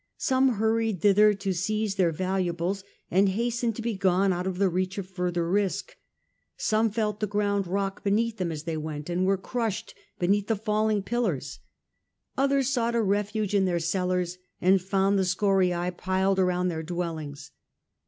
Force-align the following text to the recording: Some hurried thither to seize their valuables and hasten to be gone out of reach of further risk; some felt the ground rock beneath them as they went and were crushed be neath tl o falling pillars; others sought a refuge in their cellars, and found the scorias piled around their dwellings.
Some 0.17 0.53
hurried 0.53 1.01
thither 1.03 1.35
to 1.35 1.53
seize 1.53 1.93
their 1.93 2.11
valuables 2.11 2.83
and 3.11 3.29
hasten 3.29 3.71
to 3.73 3.83
be 3.83 3.93
gone 3.95 4.33
out 4.33 4.47
of 4.47 4.59
reach 4.59 4.97
of 4.97 5.07
further 5.07 5.47
risk; 5.47 5.95
some 6.57 6.89
felt 6.89 7.19
the 7.19 7.27
ground 7.27 7.67
rock 7.67 8.03
beneath 8.03 8.37
them 8.37 8.51
as 8.51 8.63
they 8.63 8.77
went 8.77 9.11
and 9.11 9.27
were 9.27 9.37
crushed 9.37 9.93
be 10.17 10.25
neath 10.25 10.47
tl 10.47 10.53
o 10.53 10.55
falling 10.55 11.03
pillars; 11.03 11.59
others 12.35 12.71
sought 12.71 12.95
a 12.95 13.01
refuge 13.03 13.53
in 13.53 13.65
their 13.65 13.77
cellars, 13.77 14.39
and 14.59 14.81
found 14.81 15.19
the 15.19 15.23
scorias 15.23 15.93
piled 15.99 16.39
around 16.39 16.69
their 16.69 16.81
dwellings. 16.81 17.51